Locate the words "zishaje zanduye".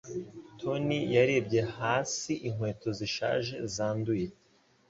2.99-4.27